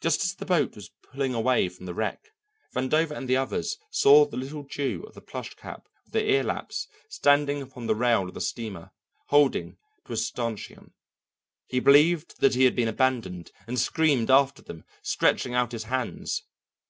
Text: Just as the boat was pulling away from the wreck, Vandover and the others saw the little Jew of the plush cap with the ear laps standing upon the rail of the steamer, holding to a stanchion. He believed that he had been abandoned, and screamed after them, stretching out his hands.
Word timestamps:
Just 0.00 0.24
as 0.24 0.34
the 0.34 0.46
boat 0.46 0.74
was 0.74 0.88
pulling 1.02 1.34
away 1.34 1.68
from 1.68 1.84
the 1.84 1.92
wreck, 1.92 2.30
Vandover 2.74 3.10
and 3.10 3.28
the 3.28 3.36
others 3.36 3.76
saw 3.90 4.24
the 4.24 4.38
little 4.38 4.62
Jew 4.62 5.02
of 5.06 5.12
the 5.12 5.20
plush 5.20 5.52
cap 5.52 5.86
with 6.06 6.14
the 6.14 6.24
ear 6.30 6.42
laps 6.42 6.88
standing 7.10 7.60
upon 7.60 7.86
the 7.86 7.94
rail 7.94 8.26
of 8.26 8.32
the 8.32 8.40
steamer, 8.40 8.92
holding 9.26 9.76
to 10.06 10.14
a 10.14 10.16
stanchion. 10.16 10.94
He 11.66 11.78
believed 11.78 12.40
that 12.40 12.54
he 12.54 12.64
had 12.64 12.74
been 12.74 12.88
abandoned, 12.88 13.52
and 13.66 13.78
screamed 13.78 14.30
after 14.30 14.62
them, 14.62 14.82
stretching 15.02 15.52
out 15.52 15.72
his 15.72 15.84
hands. 15.84 16.40